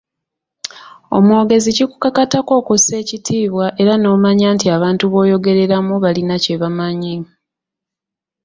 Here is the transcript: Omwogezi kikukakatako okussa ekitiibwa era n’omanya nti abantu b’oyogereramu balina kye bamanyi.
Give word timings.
Omwogezi 1.17 1.69
kikukakatako 1.77 2.51
okussa 2.59 2.93
ekitiibwa 3.01 3.65
era 3.81 3.93
n’omanya 3.97 4.47
nti 4.55 4.67
abantu 4.75 5.03
b’oyogereramu 5.11 5.93
balina 6.03 6.35
kye 6.43 6.55
bamanyi. 6.61 7.15